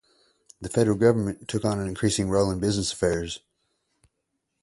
The 0.59 0.67
federal 0.67 0.97
government 0.97 1.47
took 1.47 1.63
on 1.63 1.79
an 1.79 1.87
increasing 1.87 2.27
role 2.27 2.49
in 2.49 2.59
business 2.59 2.91
affairs. 2.91 3.41